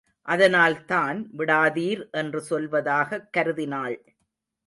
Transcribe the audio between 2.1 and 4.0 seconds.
என்று சொல்வதாகக் கருதினாள்.